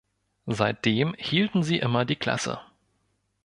[0.47, 2.59] Seitdem hielten sie immer die Klasse.